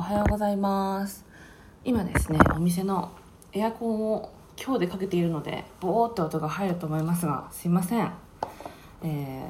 [0.00, 1.26] おはようございます。
[1.84, 3.12] 今ですねお店の
[3.52, 8.10] エアコンを今日でかけているのでボーって音が入ると思いますがすいません、
[9.04, 9.44] え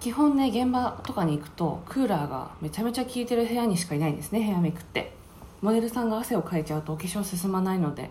[0.00, 5.12] ー、基本ね現場とかに行くとクーラーがめちゃめちゃ効いてる部屋にしかいないんですねヘアメイクって。
[5.62, 8.10] モデルさんが汗をかいちゃうとお化粧進まないので。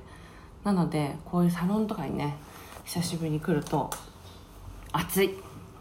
[0.64, 2.38] なのでこういうサロンとかにね
[2.86, 3.90] 久しぶりに来ると
[4.94, 5.36] 暑い。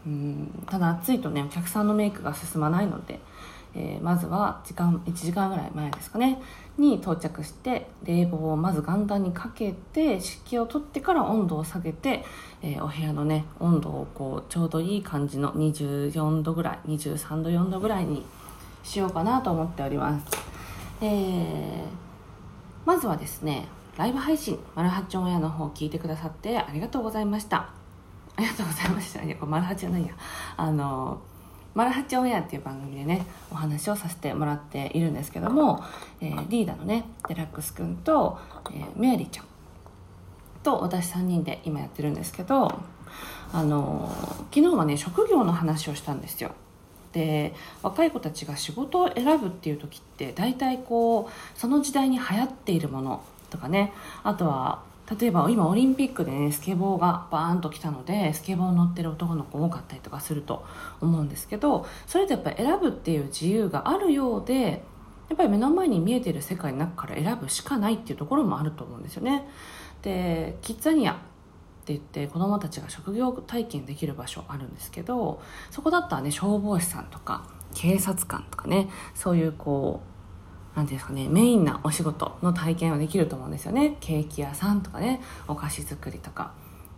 [0.05, 3.21] うんただ暑いとねお客さんのメイクが進まないので
[3.79, 6.41] えー、まずは時間1時間ぐらい前ですかね
[6.79, 12.25] に到着して冷房をまず元旦にかけて湿気を取ってから温度を下げて、
[12.63, 18.25] えー、お部屋のね温度をこうちょうどいい感じの24度ぐらい23度4度ぐらいに
[18.83, 20.25] しようかなと思っております、
[21.01, 21.83] えー、
[22.85, 27.69] まずはですねライブ配信マルハチオンエアの方聞いてくださってありがとうございました。
[28.35, 29.23] ありがとうございました。
[29.23, 30.13] いやこれマルハチじゃないや。
[30.55, 31.36] あのー
[31.77, 35.83] マルハチオンエアっていう番組でねお話をさせてもらっているんですけども、
[36.19, 38.39] えー、リーダーのねデラックスくんと、
[38.73, 39.45] えー、メアリーちゃん
[40.63, 42.81] と私3人で今やってるんですけど
[43.53, 44.11] あの、
[44.51, 46.51] 昨日はね職業の話をしたんですよ。
[47.13, 53.93] で若い子たちが仕事を選ぶっていう時って大体こうその時代に流行っているものとかね
[54.23, 54.81] あとは
[55.19, 60.65] 例えば今オリンピックでねスケボーがバーンと来たのでスケボー乗ってる男の子多かったりとかすると
[60.99, 64.83] 思うんですけどそれってやっぱり選ぶっていう自由があるようで
[65.29, 69.47] やっぱり目の前に見えてる世界の中から選ぶしかないっていうところもあると思うんですよね。
[70.01, 71.15] でキッザニアっ
[71.85, 80.16] て言って子どもたちが職業体験できる場所あるんですけどそこだったらね消防士さんとか警察官とかねそういうこう
[80.77, 83.97] 何ていうんですかねメインなお仕事の体験はできると思うんですよね。
[83.99, 86.53] ケーキ屋さんとかねお菓子作りとか。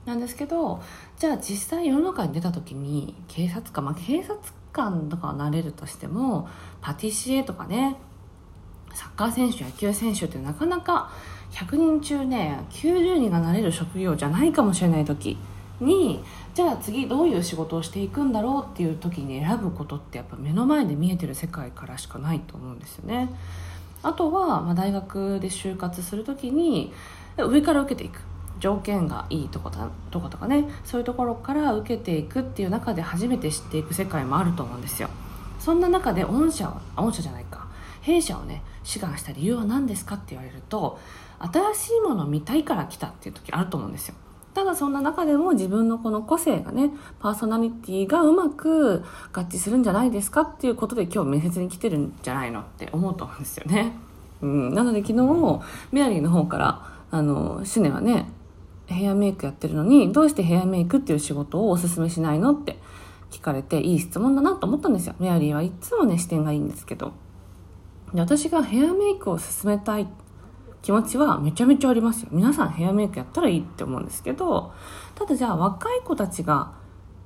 [0.06, 0.82] なんですけど
[1.18, 4.38] じゃあ実際世の中に出た時に警察官まあ警察
[4.74, 6.50] 官とかはなれるとしても
[6.82, 7.96] パティシエとかね
[8.94, 11.12] サッカー選手野球選手ってなかなか
[11.52, 15.38] 100人中ね90人がなれる職業じゃないかもしれない時。
[15.80, 16.24] に
[16.54, 23.30] じゃあ次どういう仕事をしていくんだろうっていう時に選ぶことってやっぱ目の前で見えてる世界からしかないと思うんですよね。
[24.02, 26.94] あとは、まあ、大学で就活する時に
[27.38, 28.22] 上から受けていく。
[28.60, 30.66] 条件がいいとこだとかとかね。
[30.84, 35.10] そういうところから受けていくっていう中で初めて知っていく世界もあると思うんですよ。
[35.60, 37.68] そんな中で御社は御社じゃないか。
[38.02, 41.00] 弊社をね志願した理由は何ですかって言われると
[41.40, 44.16] 新しいものを見たいから来たっていう時あると思うんですよ。
[44.54, 53.94] ただそんな中でも自分のこの個性がね、パーソナリティがうまく合致するんじゃないですかっていうことで今日面接に来てるんじゃないのって思うと思うんですよね。
[54.42, 55.62] うん、なので昨日、
[55.92, 58.30] メアリーの方から、あの、シュネはね、
[58.88, 62.78] ヘアメイクやってるのに、どうしてヘアメイクっていう仕事をおすすめしないのって
[63.32, 65.16] 聞かれて、いい質問だなと思ったんですよ。
[65.20, 67.12] メアリーはいつもね、視点がいいんですけど。
[68.14, 70.08] で私がヘアメイクを進めたい
[70.82, 72.30] 気持ちはめちゃめちゃありますよ。
[72.32, 74.72] 皆さんヘアメイクやったらいいって思うんですけど、
[75.16, 76.72] ただじゃあ若い子たちが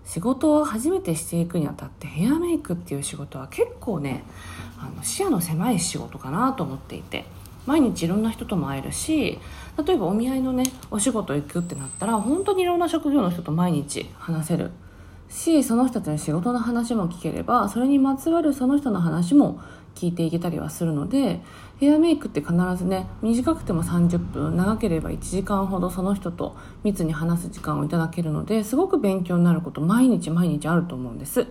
[0.06, 4.24] 仕事を初めてしていくにあたってヘアメイクっていう仕事は結構ね、
[4.80, 7.26] あの視野の狭い仕事かなと思っていて。
[7.66, 9.40] 毎日いろんな人とも会えるし
[9.86, 14.72] 例えばお見合いのねお仕事行くってなったら本当にいろんな職業の人と毎日話せる
[15.30, 19.62] しその人たちの仕事の話も聞ければそれにまつわるその人の話も
[19.96, 21.42] 聞いていけたりはするので
[21.80, 31.48] ヘアメイクって必ずね短くても30分長ければ1時間ほどその人と密に話す時間をいただけるのですごく勉強になること毎日毎日あると思うんです。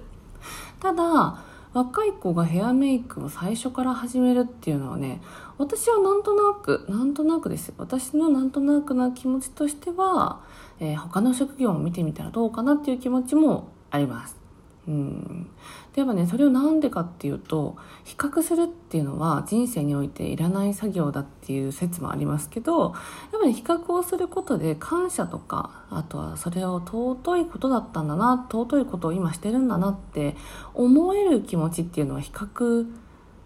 [0.81, 1.43] ただ
[1.73, 5.23] 若い子がヘアメイクを最初から始めるっていうのはね
[5.57, 7.73] 私はなんとなくなんとなくです。
[7.79, 10.41] 私のなんとなくな気持ちとしては、
[10.81, 14.42] えー、他の職業を見てみたらどうかなっていう気持ちもあります。
[14.89, 15.49] うん、
[15.95, 30.35] でやっぱねそれを何でかっていうと比較するっていうのは人生においていらない作業だっていう説もありますけどやっぱり比較をすることで感謝とかあとはそれを尊いことだったんだな尊いことを今してるんだなって
[30.75, 32.87] 思える気持ちっていうのは比較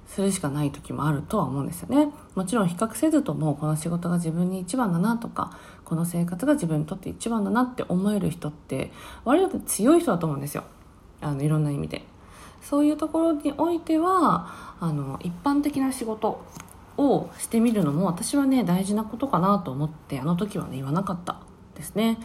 [0.07, 2.13] するしかない時もあるとは思うんですよね。
[2.35, 8.93] もちろん比較せずともこの仕事が自分に一番だなとかこの生活が自分にとって一番だなって思える人って
[9.25, 10.65] 割と強い人だと思うんですよ。
[11.21, 12.05] あのいろんな意味で。
[12.63, 14.49] そういうところにおいては
[14.81, 16.45] あの一般的な仕事
[16.99, 21.41] をしてみるのも私はね大事なことかなと思ってあの時はね言わなかった
[21.77, 22.19] ですね。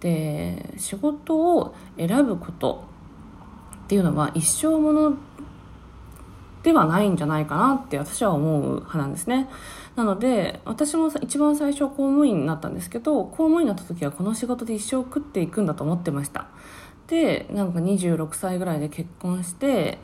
[0.00, 2.84] で仕事を選ぶこと
[3.84, 5.14] っていうのは一生もの
[6.62, 9.48] ではないんじゃないかなって私は思う派なんですね。
[9.96, 16.48] なので私も一番最初公務員になったんですけど公務員になった時はこの仕事で一生食っていくんだと思ってました。
[17.08, 19.98] でなんか26歳ぐらいで結婚して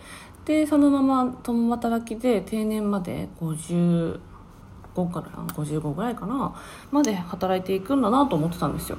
[0.44, 4.18] でそのまま共働きで定年まで55
[4.94, 6.54] から55ぐらいかな
[6.90, 8.98] まで働いていくんだなと思ってたんですよ。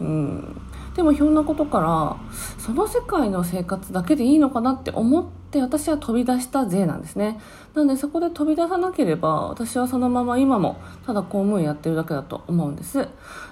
[0.00, 0.60] うん
[0.94, 2.16] でもひょんなことから
[2.58, 7.38] その世界の生活だけでいいのかなって思って私は飛び出した税なんですね。
[7.74, 13.06] なのでそこで飛び出さなければ私はそのまま今もただ公務員やってるだけだと思うんです。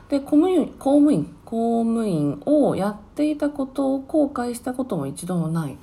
[0.08, 5.76] で公務員公務員公務員をやっていたことを後悔したことも一度もない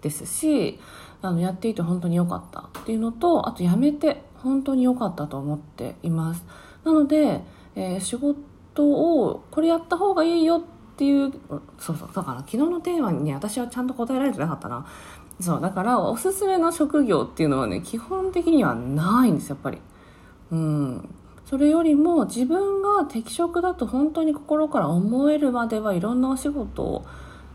[0.00, 0.78] ですし
[1.20, 6.44] あのやっていて本当に良かったっていうのとあとやめて本当に良かったと思っています。
[6.84, 7.42] なので、
[7.74, 8.36] えー、仕事
[8.86, 11.32] をこれやった方がいいよっていう
[11.78, 14.86] そうそうだから昨日のテーマにね私はちゃんと答えられてなかったな。
[15.40, 19.78] そうだからおすすめの職業っていうのはね基本的にはないんですやっぱり。
[20.50, 21.08] うん。
[21.44, 27.06] それよりも自分が適職だと本当に心から思えるまではいろんなお仕事を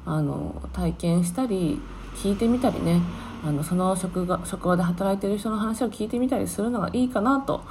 [0.05, 1.81] あの体験したり
[2.15, 3.01] 聞いてみたりね。
[3.43, 7.63] あのその職が職場で働いてる人の話を聞いてみたりするのがいいかなと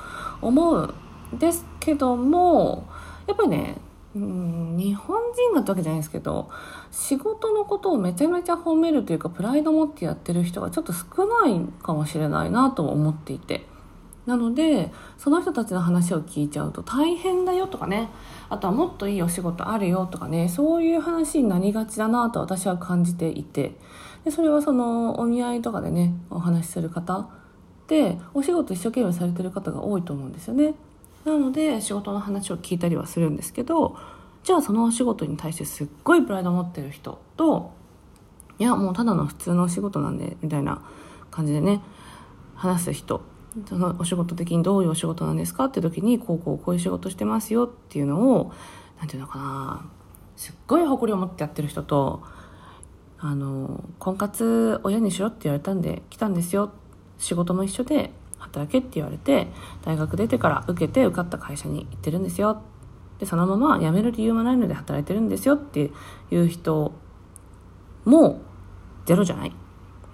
[0.42, 0.92] 思う
[1.34, 2.88] んですけども
[3.28, 3.76] やっぱりね
[4.14, 6.50] うん日本人だったわけじゃないですけど
[6.90, 13.66] 仕事のことをめちゃめちゃ褒めるというかプライド持ってやってる人がちょっと少ないかもしれないなと思っていて。
[14.26, 18.10] なのでその人たちの話を聞いちゃうと大変だよとかね。
[18.48, 20.48] あとはもっといいお仕事あるよとかね。
[20.48, 23.76] そういう話になりがちだなと私は感じていて。
[24.24, 27.28] でそれはそのお見合いとかでねお話しする方
[27.88, 30.74] でお仕事一生懸命されてる方が多いと思うんですよね。
[31.24, 33.96] なので仕事の話を聞いたりはするんですけど
[34.42, 37.72] じゃあそのお仕事に対してすっごいプライドを持ってる人と
[38.58, 40.82] いやもうただの普通のお仕事なんでみたいな
[41.30, 41.82] 感じでね
[42.54, 43.22] 話す人
[43.68, 48.52] そのお仕事的にどういうお仕事なんですかって時にこうこうこういう仕事してますよっていうのを
[48.98, 49.90] 何て言うのかな
[50.36, 52.22] すっごい誇りを持ってやってる人と
[53.18, 56.72] あの婚活親にしろって言われたんで来たんですよ。
[57.18, 59.48] 仕事も一緒で働けって言われて
[59.84, 62.62] 大学出てから受けて受かった会社に行ってるんですよ
[63.18, 65.90] でそのまま辞める理由もないので働いてるんですよって
[66.30, 66.92] いう人
[68.04, 68.40] も
[69.06, 69.52] ゼロじゃない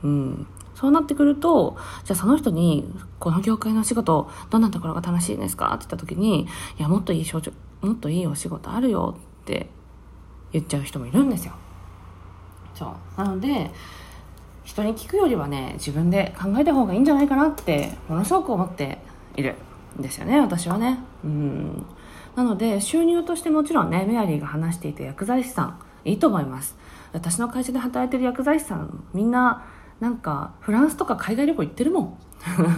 [0.02, 0.46] うん
[0.76, 2.84] そうなってくると、じゃあその人に、
[3.18, 6.46] この業界の仕事、どんなところが楽しいんですかって言った時に、い
[6.82, 7.50] や、もっといい症状、
[7.80, 9.70] もっといいお仕事あるよって
[10.52, 11.54] 言っちゃう人もいるんですよ。
[12.74, 13.18] そう。
[13.18, 13.70] なので、
[14.66, 18.98] 人に聞くよりはね自分で考えた方がいいんじゃないかなってものすごく思って
[19.36, 19.54] いる
[19.98, 20.98] んですよね私はね。
[21.24, 21.86] うん。
[22.34, 26.76] なので収入としてもちろんねメアリーが話していた薬剤師さんいいと思います。
[27.12, 29.64] 私の会社で働いてる薬剤師さんみんな
[30.00, 32.18] なんかフランスとか海外旅行行ってるもん。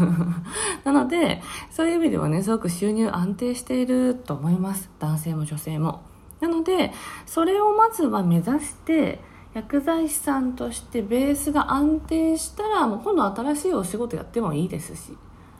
[0.85, 4.90] なのでそういう意味ではねすごく収入安定していると思います。
[4.99, 6.02] 男性も女性も。
[6.40, 6.93] なので
[7.25, 9.20] それをまずは目指して
[9.59, 15.17] 薬剤師さんとしてベースが安定したらもう今度新しいお仕事やってもいいですし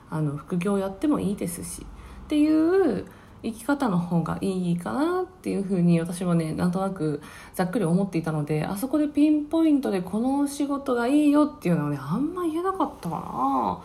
[0.09, 1.83] あの副業やってもいいですし
[2.25, 3.07] っていう
[3.43, 7.21] 生き方の方がいいかなっていうふうに私はねなんとなく
[7.55, 13.81] ざっくり思っていたのであそこでピンポイントでこのお仕事がいいよっていうのはねあんま言えなかったかな。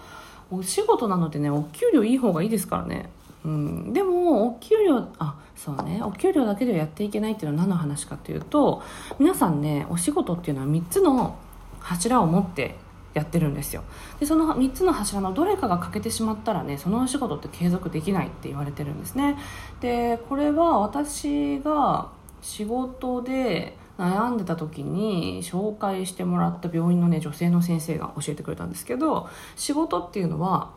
[0.52, 3.10] お仕事なのでねお給料いい方がいいですからね。
[3.46, 6.02] うん、でもお給料あそうね。
[6.04, 8.82] お給料だけではやっていけないっていうのは何の話かというと
[9.20, 11.38] 皆さんねお仕事っていうのは3つの
[11.80, 12.76] 柱を持って
[13.14, 13.84] やってるんですよ。
[14.20, 19.38] でその3つの柱のどれかが欠けてしまったらねそのお仕事って継続できないって言われてるんですね。
[19.82, 22.10] でこれは私が
[22.42, 30.72] 仕事で悩んでた時に紹介してもらった病院のね女性の先生が教えてくれたんですけど仕事っていうのは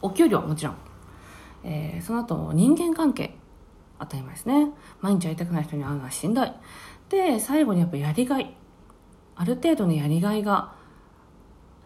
[0.00, 0.76] お給料はもちろん
[1.64, 3.34] えー、その後人間関係
[3.98, 4.70] 当たり前ですね。
[5.00, 6.52] 毎日会いたくない人に会うのはしんどい。
[7.08, 8.54] で最後にやっぱやりがい。
[9.34, 10.72] ある程度のやりがいが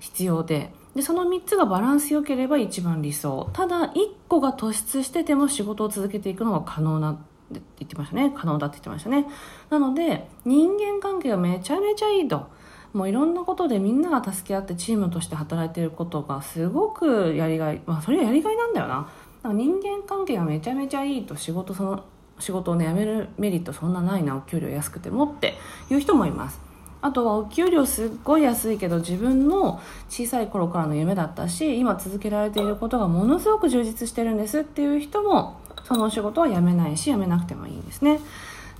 [0.00, 0.72] 必要で。
[0.94, 3.50] でその3つがバランス良ければ一番理想。
[3.52, 3.94] ただ1
[4.28, 8.32] 個が突出してても仕事を続けていくのが可能なって言ってましたね。
[8.34, 9.26] 可能だって言ってましたね。
[9.68, 12.48] なので人間関係がめちゃめちゃいいと。
[12.92, 17.82] もういろんなことでみんなが助け合ってチームとして働いていることがすごくやりがい。
[17.84, 19.10] まあそれはやりがいなんだよな。
[19.52, 22.04] 人間関係がめちゃめちゃいいと仕事その
[22.38, 25.54] 仕事をね辞めるメリットそんなないなお給料安くてもって
[25.90, 26.60] いう人もいます。
[27.02, 38.18] あとはお給料すっごい安いけど自分の小さい頃からの夢だったし今続けられていることがものすごく充実してるんですっていう人もそのお仕事は辞めないし辞めなくてもいいんですね。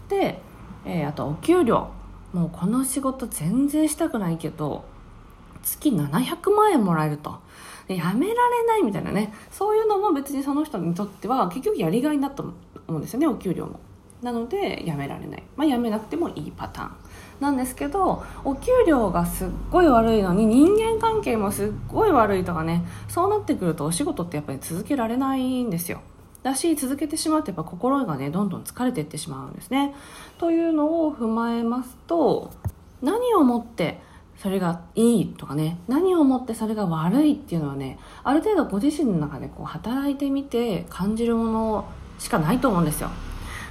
[0.09, 0.41] で、
[0.85, 1.91] えー、あとお給料。
[2.33, 4.85] もうこの仕事全然したくないけど
[5.63, 7.39] 月700万円もらえると。
[7.95, 9.33] やめられないみたいなね。
[9.51, 12.43] そういうのも別にその人にとっては結局やりがいだと
[12.89, 13.79] 思うんですよねお給料も。
[14.23, 15.43] なのでやめられない。
[15.57, 16.91] まあやめなくてもいいパターン。
[17.41, 22.85] なんですけどお給料がすっごい悪いのに人間関係もすっごい悪いとかね。
[23.09, 26.01] そうなってくるとお仕事ってやっぱり続けられないんですよ。
[26.43, 29.95] だし続けてしまうとやっぱ心がねどんどん疲れていってしまうんですね。
[30.39, 32.51] というのを踏まえますと
[33.03, 34.01] 何をもって
[34.39, 41.89] それがいいとかね何をもってそれが悪いっていうのはねある程度ご自身の中でこう働いてみて感じるもの
[42.19, 43.11] しかないと思うんですよ。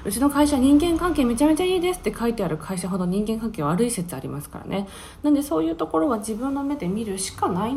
[0.03, 4.87] うちの会社人間関係めちゃめちゃいいですって書いてある会社ほど人間関係悪い説ありますからね。
[5.23, 7.75] なんでそういうところは自分の目で見るしかない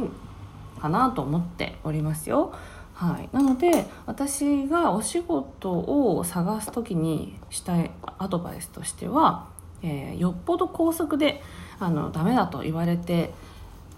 [0.78, 2.52] かなと思っておりますよ。
[2.92, 9.46] はい、なので私がお仕事を探す時にしたいアドバイスとしては、
[9.82, 11.42] えー、よっぽど高速で
[11.78, 13.30] あのダメだと言われて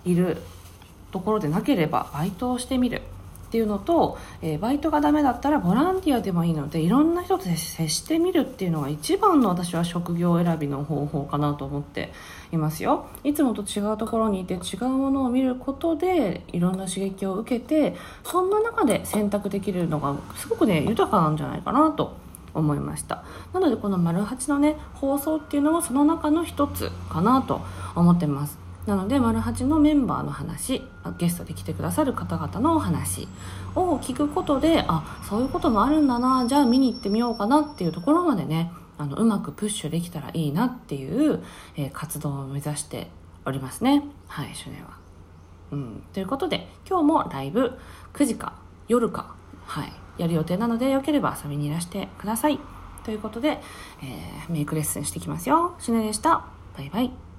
[0.05, 0.39] いる
[1.11, 3.03] ところでなければバイトをしてみる
[3.51, 7.57] っていうのと、えー、バイトがダメだったらボランティアでもいいのでいろんな人と接
[7.89, 12.13] してみるっていうのが一番の私は職業選びの方法かなと思って
[12.53, 13.07] いますよ。
[13.25, 22.15] いつもと違うところにいて違うものを見ることでいろんな刺激を受けてそんな中で選択できるのがすごくね豊かなんじゃないかなと
[22.55, 23.25] 思いました。
[23.53, 27.61] なのでこの「丸八のね放送っていうのはその中の一つかなと
[27.95, 28.71] 思ってます。
[28.87, 30.83] なので、マル八のメンバーの話、
[31.19, 33.29] ゲストで来てくださる方々のお話
[33.75, 41.43] を聞くことで、あ、そういうこともあるんだな、じゃあ見に行ってみようかなっていうところまでね、あのうまくプッシュできたらいいなっていう、
[41.77, 43.09] えー、活動を目指して
[43.45, 44.03] おりますね。
[44.29, 44.99] はい、初年は。
[45.73, 47.79] うん、ということで、今日もライブ
[48.15, 48.55] 9時か
[48.89, 49.35] 夜か、
[49.67, 52.59] はい、やる予定なので、よければ遊びにいらしてください。
[53.05, 53.61] ということで、
[54.03, 55.75] えー、メイクレッスンしてきますよ。
[55.79, 56.45] シネでした。
[56.77, 57.30] バイバイ。